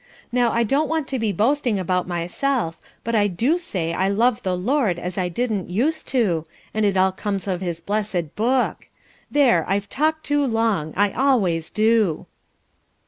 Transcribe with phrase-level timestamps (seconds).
[0.31, 4.41] Now I don't want to be boasting about myself, but I do say I love
[4.41, 8.87] the Lord as I didn't used to, and it all comes of his blessed Book.
[9.29, 10.91] There, I've talked too long!
[10.97, 12.25] I always do."